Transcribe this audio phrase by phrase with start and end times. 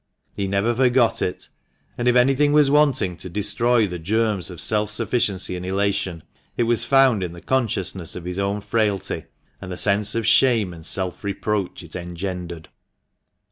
[0.35, 1.47] He never forgot it.
[1.95, 6.23] And if anything was wanting to destroy the germs of self sufficiency and elation,
[6.57, 9.25] it was found in the consciousness of his own frailty,
[9.61, 12.69] and the sense of shame and self reproach it engendered.